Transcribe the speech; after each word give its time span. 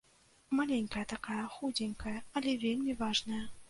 Маленькая 0.59 1.03
такая, 1.13 1.43
худзенькая, 1.59 2.17
але 2.39 2.59
вельмі 2.69 3.01
важная. 3.05 3.45